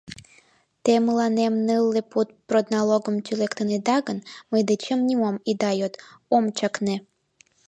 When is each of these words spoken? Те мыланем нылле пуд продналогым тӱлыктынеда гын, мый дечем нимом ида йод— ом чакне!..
Те 0.83 0.93
мыланем 1.05 1.53
нылле 1.67 2.01
пуд 2.11 2.27
продналогым 2.49 3.15
тӱлыктынеда 3.25 3.97
гын, 4.07 4.17
мый 4.51 4.61
дечем 4.69 4.99
нимом 5.07 5.35
ида 5.51 5.71
йод— 5.79 5.93
ом 6.35 6.45
чакне!.. 6.57 6.95